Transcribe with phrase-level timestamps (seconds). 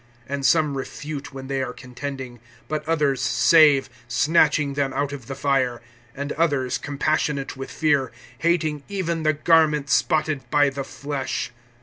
[0.27, 5.35] (22)And some refute when they are contending; but others save, snatching them out of the
[5.35, 5.79] fire;
[6.17, 11.51] (23)and others compassionate with fear, hating even the garment spotted by the flesh.